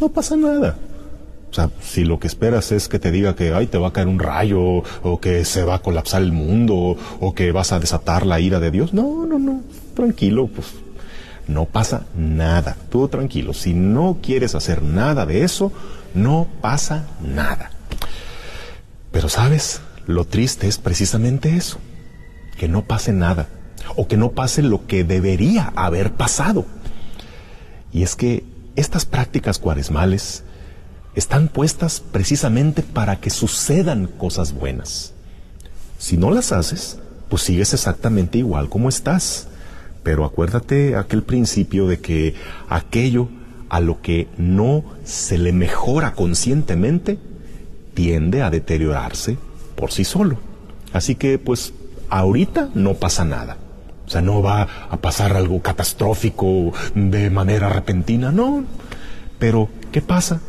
[0.00, 0.76] No pasa nada.
[1.50, 3.92] O sea, si lo que esperas es que te diga que ay, te va a
[3.92, 7.80] caer un rayo, o que se va a colapsar el mundo, o que vas a
[7.80, 9.62] desatar la ira de Dios, no, no, no,
[9.94, 10.68] tranquilo, pues
[11.48, 13.52] no pasa nada, todo tranquilo.
[13.52, 15.72] Si no quieres hacer nada de eso,
[16.14, 17.72] no pasa nada.
[19.12, 21.78] Pero sabes, lo triste es precisamente eso,
[22.58, 23.48] que no pase nada,
[23.96, 26.66] o que no pase lo que debería haber pasado.
[27.92, 28.44] Y es que
[28.76, 30.44] estas prácticas cuaresmales,
[31.14, 35.12] están puestas precisamente para que sucedan cosas buenas.
[35.98, 36.98] Si no las haces,
[37.28, 39.48] pues sigues exactamente igual como estás.
[40.02, 42.34] Pero acuérdate aquel principio de que
[42.68, 43.28] aquello
[43.68, 47.18] a lo que no se le mejora conscientemente
[47.94, 49.36] tiende a deteriorarse
[49.74, 50.38] por sí solo.
[50.92, 51.72] Así que pues
[52.08, 53.56] ahorita no pasa nada.
[54.06, 58.64] O sea, no va a pasar algo catastrófico de manera repentina, no.
[59.38, 60.40] Pero, ¿qué pasa?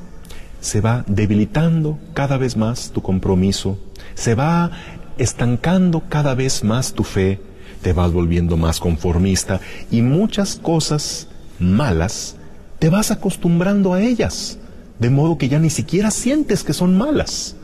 [0.62, 3.78] se va debilitando cada vez más tu compromiso,
[4.14, 4.72] se va
[5.18, 7.42] estancando cada vez más tu fe,
[7.82, 11.28] te vas volviendo más conformista y muchas cosas
[11.60, 12.38] malas
[12.80, 14.60] te vas acostumbrando a ellas,
[15.02, 17.56] de modo que ya ni siquiera sientes que son malas.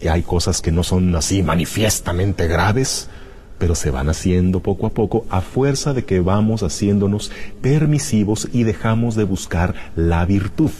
[0.00, 3.10] Y hay cosas que no son así manifiestamente graves,
[3.58, 7.30] pero se van haciendo poco a poco a fuerza de que vamos haciéndonos
[7.60, 10.70] permisivos y dejamos de buscar la virtud.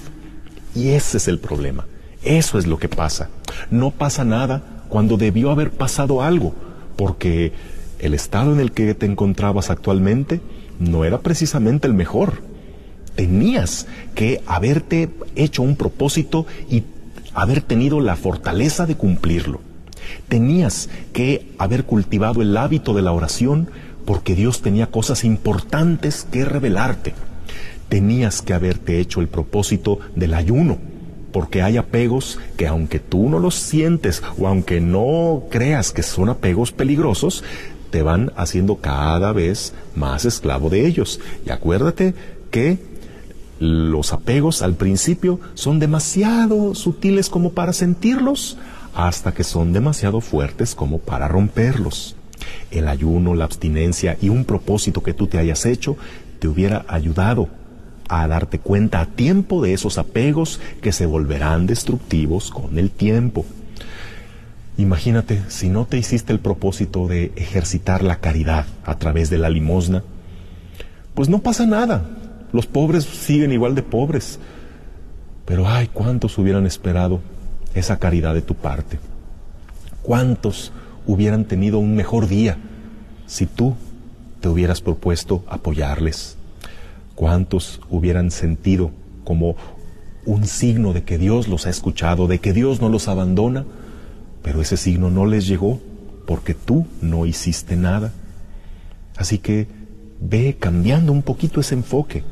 [0.74, 1.84] Y ese es el problema.
[2.24, 3.28] Eso es lo que pasa.
[3.70, 6.54] No pasa nada cuando debió haber pasado algo,
[6.96, 7.52] porque
[7.98, 10.40] el estado en el que te encontrabas actualmente
[10.78, 12.51] no era precisamente el mejor.
[13.14, 16.84] Tenías que haberte hecho un propósito y
[17.34, 19.60] haber tenido la fortaleza de cumplirlo.
[20.28, 23.70] Tenías que haber cultivado el hábito de la oración
[24.04, 27.14] porque Dios tenía cosas importantes que revelarte
[27.92, 30.78] tenías que haberte hecho el propósito del ayuno,
[31.30, 36.30] porque hay apegos que aunque tú no los sientes o aunque no creas que son
[36.30, 37.44] apegos peligrosos,
[37.90, 41.20] te van haciendo cada vez más esclavo de ellos.
[41.44, 42.14] Y acuérdate
[42.50, 42.78] que
[43.62, 48.58] los apegos al principio son demasiado sutiles como para sentirlos,
[48.92, 52.16] hasta que son demasiado fuertes como para romperlos.
[52.72, 55.96] El ayuno, la abstinencia y un propósito que tú te hayas hecho
[56.40, 57.48] te hubiera ayudado
[58.08, 63.46] a darte cuenta a tiempo de esos apegos que se volverán destructivos con el tiempo.
[64.76, 69.50] Imagínate si no te hiciste el propósito de ejercitar la caridad a través de la
[69.50, 70.02] limosna,
[71.14, 72.21] pues no pasa nada.
[72.52, 74.38] Los pobres siguen igual de pobres.
[75.46, 77.20] Pero ay, cuántos hubieran esperado
[77.74, 78.98] esa caridad de tu parte.
[80.02, 80.72] Cuántos
[81.06, 82.58] hubieran tenido un mejor día
[83.26, 83.74] si tú
[84.40, 86.36] te hubieras propuesto apoyarles.
[87.14, 88.90] Cuántos hubieran sentido
[89.24, 89.56] como
[90.24, 93.64] un signo de que Dios los ha escuchado, de que Dios no los abandona,
[94.42, 95.80] pero ese signo no les llegó
[96.26, 98.12] porque tú no hiciste nada.
[99.16, 99.66] Así que
[100.20, 102.22] ve cambiando un poquito ese enfoque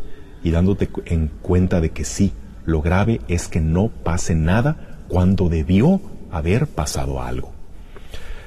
[0.42, 2.32] y dándote en cuenta de que sí,
[2.64, 7.52] lo grave es que no pase nada cuando debió haber pasado algo.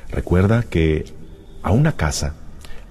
[0.10, 1.06] Recuerda que
[1.62, 2.34] a una casa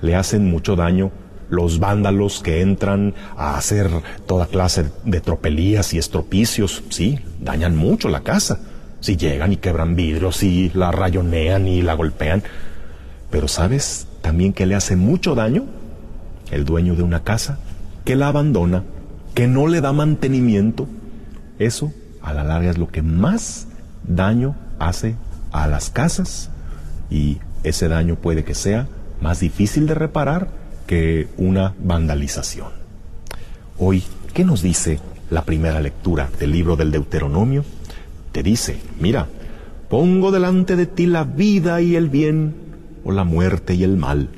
[0.00, 1.10] le hacen mucho daño
[1.48, 3.90] los vándalos que entran a hacer
[4.26, 8.58] toda clase de tropelías y estropicios, sí, dañan mucho la casa.
[9.00, 12.42] Si llegan y quebran vidrios y la rayonean y la golpean.
[13.30, 15.64] Pero ¿sabes también que le hace mucho daño
[16.50, 17.58] el dueño de una casa?
[18.04, 18.84] Que la abandona,
[19.34, 20.88] que no le da mantenimiento.
[21.58, 23.68] Eso a la larga es lo que más
[24.06, 25.16] daño hace
[25.52, 26.50] a las casas
[27.10, 28.88] y ese daño puede que sea
[29.20, 30.48] más difícil de reparar
[30.86, 32.68] que una vandalización.
[33.78, 34.02] Hoy,
[34.34, 34.98] ¿qué nos dice
[35.30, 37.64] la primera lectura del libro del Deuteronomio?
[38.32, 39.28] Te dice, mira,
[39.88, 42.54] pongo delante de ti la vida y el bien
[43.04, 44.30] o la muerte y el mal.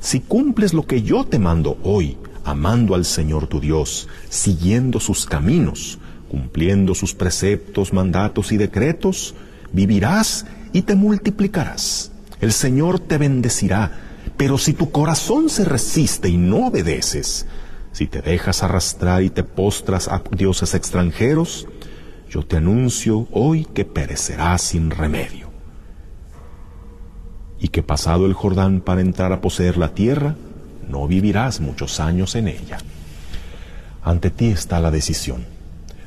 [0.00, 2.16] Si cumples lo que yo te mando hoy,
[2.46, 9.34] amando al Señor tu Dios, siguiendo sus caminos, cumpliendo sus preceptos, mandatos y decretos,
[9.72, 12.12] vivirás y te multiplicarás.
[12.40, 13.92] El Señor te bendecirá,
[14.36, 17.46] pero si tu corazón se resiste y no obedeces,
[17.92, 21.66] si te dejas arrastrar y te postras a dioses extranjeros,
[22.28, 25.50] yo te anuncio hoy que perecerás sin remedio.
[27.58, 30.36] Y que pasado el Jordán para entrar a poseer la tierra,
[30.88, 32.78] no vivirás muchos años en ella.
[34.02, 35.56] Ante ti está la decisión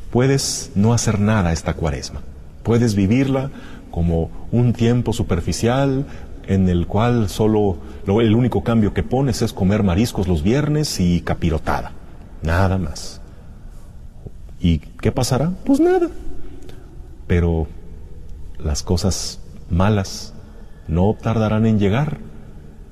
[0.10, 2.22] puedes no hacer nada esta cuaresma.
[2.64, 3.52] Puedes vivirla
[3.92, 6.06] como un tiempo superficial
[6.48, 11.22] en el cual solo el único cambio que pones es comer mariscos los viernes y
[11.22, 11.92] capirotada.
[12.42, 13.22] Nada más.
[14.60, 15.52] ¿Y qué pasará?
[15.64, 16.10] Pues nada.
[17.28, 17.68] Pero
[18.58, 20.34] las cosas malas
[20.88, 22.18] no tardarán en llegar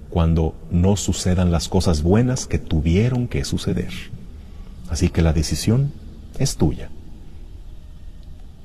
[0.09, 3.91] cuando no sucedan las cosas buenas que tuvieron que suceder.
[4.89, 5.91] Así que la decisión
[6.39, 6.89] es tuya.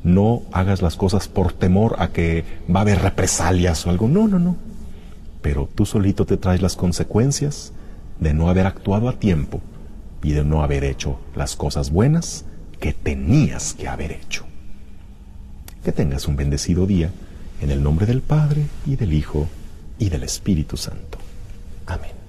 [0.05, 4.09] No hagas las cosas por temor a que va a haber represalias o algo.
[4.09, 4.57] No, no, no.
[5.43, 7.73] Pero tú solito te traes las consecuencias
[8.21, 9.61] de no haber actuado a tiempo
[10.23, 12.45] y de no haber hecho las cosas buenas
[12.81, 14.45] que tenías que haber hecho.
[15.85, 17.11] Que tengas un bendecido día
[17.61, 19.49] en el nombre del Padre y del Hijo
[19.99, 21.22] y del Espíritu Santo.
[21.87, 22.22] Amén.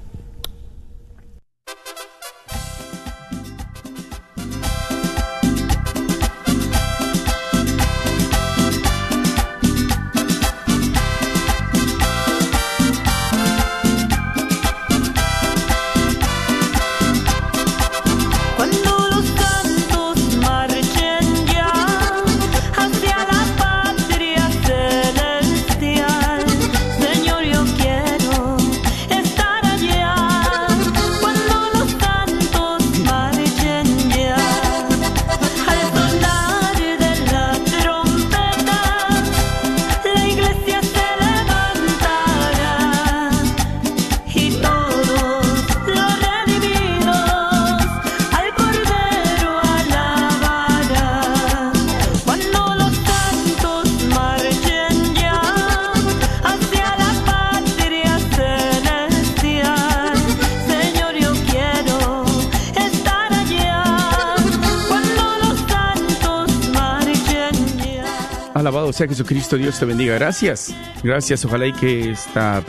[68.94, 70.14] Sea Jesucristo, Dios te bendiga.
[70.14, 70.74] Gracias,
[71.04, 71.44] gracias.
[71.46, 72.64] Ojalá y que esta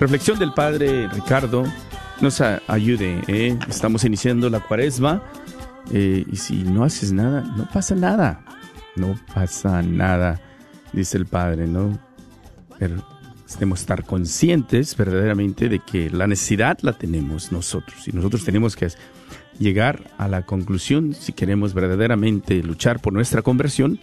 [0.00, 1.64] reflexión del Padre Ricardo
[2.22, 3.20] nos ayude.
[3.28, 3.58] ¿eh?
[3.68, 5.22] Estamos iniciando la cuaresma
[5.92, 8.44] eh, y si no haces nada, no pasa nada.
[8.96, 10.40] No pasa nada,
[10.92, 11.98] dice el Padre, ¿no?
[12.78, 13.06] Pero
[13.52, 18.74] tenemos que estar conscientes verdaderamente de que la necesidad la tenemos nosotros y nosotros tenemos
[18.74, 18.88] que
[19.58, 24.00] llegar a la conclusión si queremos verdaderamente luchar por nuestra conversión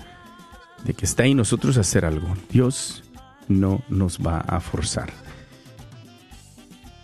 [0.86, 2.28] de que está en nosotros hacer algo.
[2.50, 3.04] Dios
[3.48, 5.14] no nos va a forzar.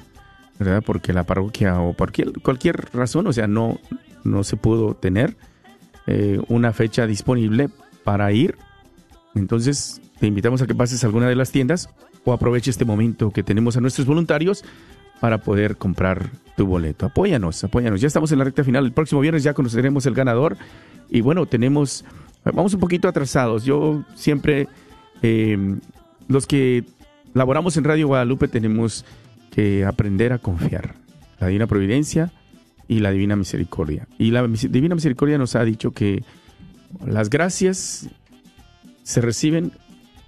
[0.59, 0.83] ¿verdad?
[0.85, 3.79] Porque la parroquia o por cualquier, razón, o sea, no,
[4.25, 5.37] no se pudo tener
[6.07, 7.69] eh, una fecha disponible
[8.05, 8.57] para ir.
[9.35, 11.91] Entonces, te invitamos a que pases a alguna de las tiendas
[12.25, 14.65] o aproveche este momento que tenemos a nuestros voluntarios
[15.21, 17.07] para poder comprar tu boleto.
[17.07, 18.01] Apóyanos, apóyanos.
[18.01, 18.85] Ya estamos en la recta final.
[18.85, 20.57] El próximo viernes ya conoceremos el ganador
[21.09, 22.05] y bueno, tenemos,
[22.45, 23.65] vamos un poquito atrasados.
[23.65, 24.69] Yo siempre,
[25.23, 25.81] em,
[26.29, 26.85] los que
[27.37, 29.05] laboramos en Radio Guadalupe tenemos
[29.51, 30.95] que aprender a confiar.
[31.39, 32.33] La Divina Providencia
[32.89, 34.09] y la Divina Misericordia.
[34.19, 36.25] Y la Divina Misericordia nos ha dicho que
[37.05, 38.09] las gracias
[39.03, 39.73] se reciben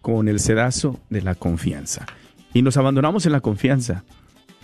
[0.03, 2.05] con el sedazo de la confianza.
[2.53, 4.05] Y nos abandonamos en la confianza.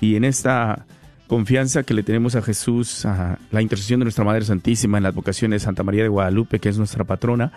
[0.03, 0.85] Y en esta
[1.27, 5.09] confianza que le tenemos a Jesús, a la intercesión de nuestra Madre Santísima en la
[5.09, 7.53] advocación de Santa María de Guadalupe, que es nuestra patrona,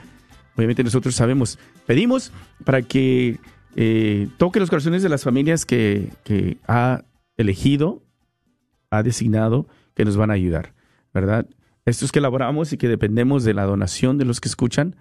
[0.55, 2.31] obviamente nosotros sabemos, pedimos
[2.63, 3.37] para que
[3.79, 6.09] eh, toque los corazones de las familias que,
[6.67, 7.03] ha
[7.37, 8.01] elegido,
[8.89, 10.73] ha designado, que nos van a ayudar,
[11.13, 11.47] ¿verdad?
[11.85, 14.95] Estos que elaboramos y que dependemos de la donación de los que escuchan,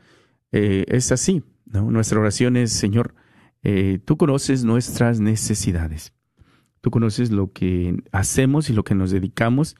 [0.52, 1.90] eh, es así, ¿no?
[1.90, 3.14] Nuestra oración es, Señor,
[3.62, 6.12] eh, tú conoces nuestras necesidades.
[6.82, 9.76] Tú conoces lo que hacemos y lo que nos dedicamos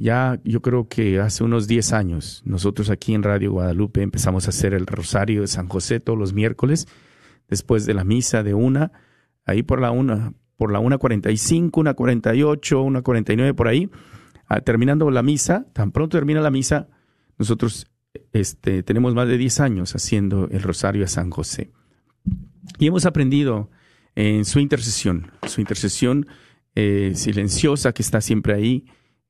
[0.00, 4.48] ya yo creo que hace unos 10 años nosotros aquí en Radio Guadalupe empezamos a
[4.48, 6.88] hacer el Rosario de San José todos los miércoles
[7.48, 8.92] después de la misa de una,
[9.44, 13.88] ahí por la una, por la 1.45, 1.48, 1.49 por ahí,
[14.48, 16.88] ah, terminando la misa, tan pronto termina la misa,
[17.38, 17.86] nosotros
[18.32, 21.70] este, tenemos más de 10 años haciendo el Rosario de San José.
[22.78, 23.70] Y hemos aprendido
[24.16, 26.26] en su intercesión, su intercesión
[26.74, 28.84] eh, silenciosa que está siempre ahí,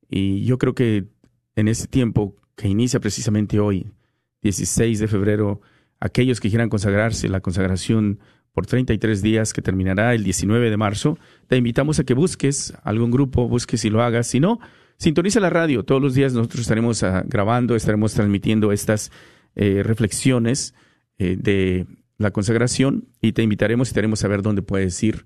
[0.09, 1.09] y yo creo que
[1.57, 3.93] en este tiempo que inicia precisamente hoy,
[4.41, 5.61] 16 de febrero,
[6.01, 8.21] aquellos que quieran consagrarse, la consagración
[8.59, 13.13] por 33 días que terminará el 19 de marzo, te invitamos a que busques algún
[13.13, 14.27] grupo, busques y lo hagas.
[14.27, 14.59] Si no,
[14.97, 15.85] sintoniza la radio.
[15.85, 19.13] Todos los días nosotros estaremos ah, grabando, estaremos transmitiendo estas
[19.55, 20.75] eh, reflexiones
[21.19, 21.87] eh, de
[22.17, 25.25] la consagración y te invitaremos y te haremos saber dónde puedes ir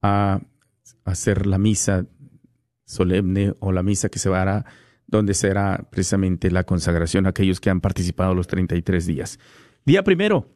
[0.00, 0.40] a
[1.04, 2.06] hacer la misa
[2.86, 4.64] solemne o la misa que se hará
[5.06, 9.38] donde será precisamente la consagración a aquellos que han participado los 33 días.
[9.84, 10.48] Día primero,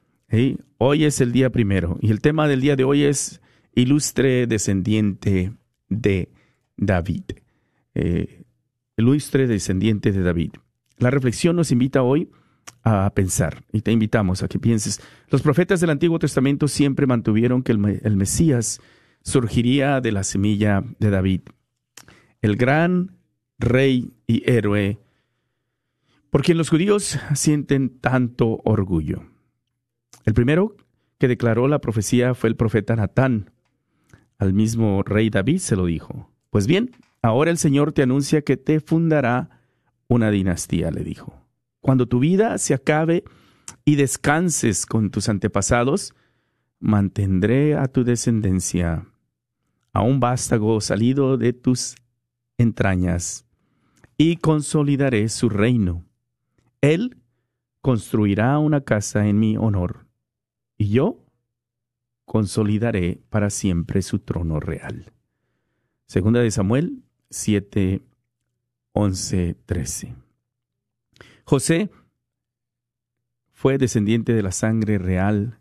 [0.79, 3.41] hoy es el día primero y el tema del día de hoy es
[3.75, 5.53] ilustre descendiente
[5.89, 6.31] de
[6.77, 7.25] David.
[7.95, 8.45] Eh,
[8.97, 10.53] ilustre descendiente de David.
[10.99, 12.31] La reflexión nos invita hoy
[12.83, 15.01] a pensar y te invitamos a que pienses.
[15.31, 18.81] Los profetas del Antiguo Testamento siempre mantuvieron que el Mesías
[19.23, 21.41] surgiría de la semilla de David
[22.43, 23.19] el gran
[23.59, 24.99] rey y héroe,
[26.31, 29.25] por quien los judíos sienten tanto orgullo.
[30.29, 30.77] El primero
[31.17, 33.51] que declaró la profecía fue el profeta Natán.
[34.37, 36.31] Al mismo rey David se lo dijo.
[36.51, 36.91] Pues bien,
[37.23, 39.49] ahora el Señor te anuncia que te fundará
[40.07, 41.33] una dinastía, le dijo.
[41.81, 43.25] Cuando tu vida se acabe
[43.87, 46.13] y descanses con tus antepasados,
[46.79, 49.07] mantendré a tu descendencia
[49.95, 51.97] a un vástago salido de tus
[52.59, 53.47] entrañas,
[54.19, 56.05] y consolidaré su reino.
[56.83, 57.17] Él
[57.81, 60.08] construirá una casa en mi honor,
[60.79, 61.25] y yo
[62.25, 65.13] consolidaré para siempre su trono real.
[66.07, 68.01] Segunda de Samuel 7,
[68.93, 70.15] 11, 13.
[71.45, 71.91] José
[73.53, 75.59] fue descendiente de la sangre real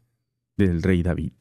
[0.56, 1.34] del rey David.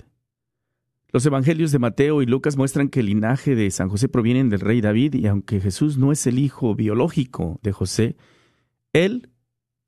[1.12, 4.60] Los evangelios de Mateo y Lucas muestran que el linaje de San José provienen del
[4.60, 8.16] rey David y aunque Jesús no es el hijo biológico de José,
[8.92, 9.30] él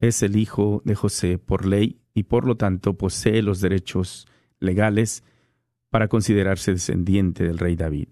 [0.01, 4.27] es el hijo de José por ley y por lo tanto posee los derechos
[4.61, 5.25] legales
[5.91, 8.09] para considerarse descendiente del rey David.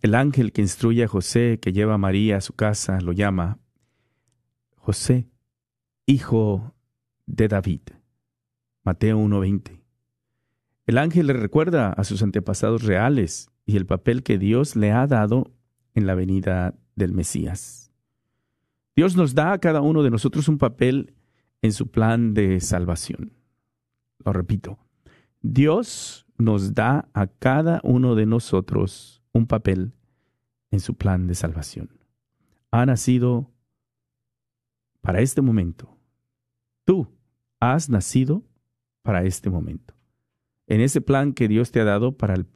[0.00, 3.58] El ángel que instruye a José, que lleva a María a su casa, lo llama
[4.76, 5.28] José,
[6.06, 6.74] hijo
[7.26, 7.80] de David.
[8.84, 9.82] Mateo 1:20.
[10.86, 15.06] El ángel le recuerda a sus antepasados reales y el papel que Dios le ha
[15.06, 15.52] dado
[15.94, 17.87] en la venida del Mesías.
[18.98, 21.14] Dios nos da a cada uno de nosotros un papel
[21.62, 23.30] en su plan de salvación.
[24.24, 24.80] Lo repito,
[25.40, 29.92] Dios nos da a cada uno de nosotros un papel
[30.72, 31.90] en su plan de salvación.
[32.72, 33.52] Ha nacido
[35.00, 35.96] para este momento.
[36.84, 37.06] Tú
[37.60, 38.42] has nacido
[39.02, 39.94] para este momento.
[40.66, 42.46] En ese plan que Dios te ha dado para el,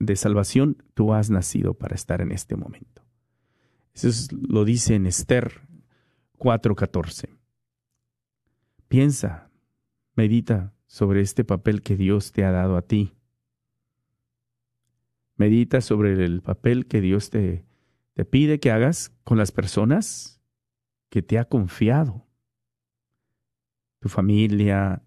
[0.00, 3.06] de salvación, tú has nacido para estar en este momento.
[3.92, 5.72] Eso lo dice en Esther
[6.44, 7.38] 4:14.
[8.88, 9.50] Piensa,
[10.14, 13.14] medita sobre este papel que Dios te ha dado a ti.
[15.36, 17.64] Medita sobre el papel que Dios te,
[18.12, 20.38] te pide que hagas con las personas
[21.08, 22.26] que te ha confiado.
[24.00, 25.02] Tu familia,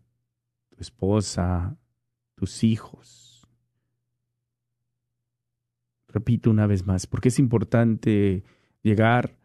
[0.69, 1.77] tu esposa,
[2.33, 3.47] tus hijos.
[6.07, 8.43] Repito una vez más, porque es importante
[8.81, 9.37] llegar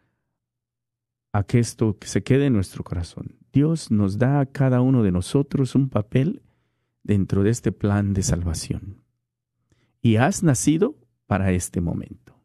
[1.33, 3.35] a que esto se quede en nuestro corazón.
[3.51, 6.43] Dios nos da a cada uno de nosotros un papel
[7.01, 9.03] dentro de este plan de salvación.
[10.01, 12.39] Y has nacido para este momento.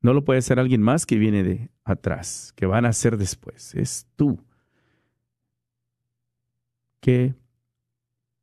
[0.00, 3.74] No lo puede ser alguien más que viene de atrás, que van a nacer después.
[3.74, 4.44] Es tú.
[7.00, 7.34] Que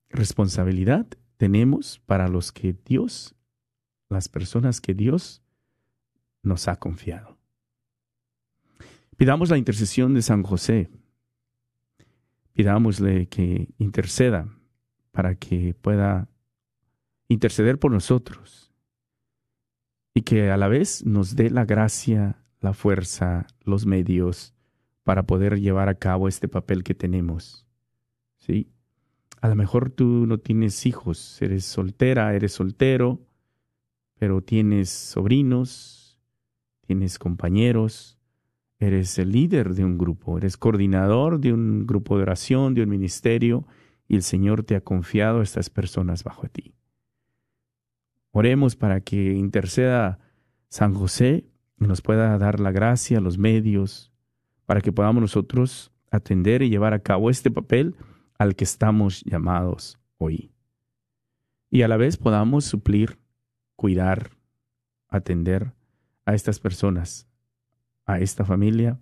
[0.10, 1.08] responsabilidad
[1.38, 3.34] tenemos para los que Dios,
[4.10, 5.42] las personas que Dios
[6.42, 7.35] nos ha confiado.
[9.18, 10.90] Pidamos la intercesión de San José.
[12.54, 14.48] Pidámosle que interceda
[15.12, 16.30] para que pueda
[17.30, 18.74] interceder por nosotros
[20.14, 24.54] y que a la vez nos dé la gracia, la fuerza, los medios
[25.04, 27.66] para poder llevar a cabo este papel que tenemos.
[28.38, 28.70] ¿Sí?
[29.42, 33.22] A lo mejor tú no tienes hijos, eres soltera, eres soltero,
[34.18, 36.20] pero tienes sobrinos,
[36.82, 38.15] tienes compañeros,
[38.86, 42.90] eres el líder de un grupo, eres coordinador de un grupo de oración, de un
[42.90, 43.66] ministerio,
[44.08, 46.76] y el Señor te ha confiado a estas personas bajo ti.
[48.32, 50.20] Oremos para que interceda
[50.70, 51.46] San José
[51.80, 54.12] y nos pueda dar la gracia, los medios,
[54.66, 57.96] para que podamos nosotros atender y llevar a cabo este papel
[58.38, 60.52] al que estamos llamados hoy.
[61.70, 63.20] Y a la vez podamos suplir,
[63.76, 64.32] cuidar,
[65.08, 65.74] atender
[66.26, 67.28] a estas personas,
[68.06, 69.00] a esta familia,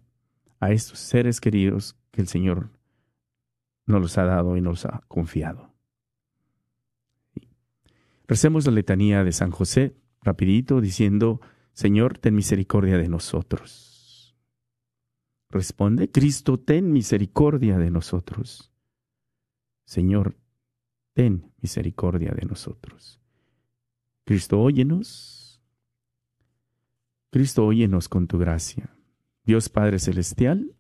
[0.59, 2.69] a estos seres queridos que el Señor
[3.85, 5.73] nos los ha dado y nos ha confiado.
[8.27, 11.41] Recemos la letanía de San José rapidito diciendo,
[11.73, 14.35] Señor, ten misericordia de nosotros.
[15.49, 18.71] Responde, Cristo, ten misericordia de nosotros.
[19.85, 20.37] Señor,
[21.13, 23.19] ten misericordia de nosotros.
[24.23, 25.61] Cristo, óyenos.
[27.29, 28.92] Cristo, óyenos con tu gracia.
[29.45, 30.71] Dios Padre Celestial,